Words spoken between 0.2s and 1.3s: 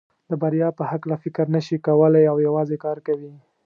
د بریا په هکله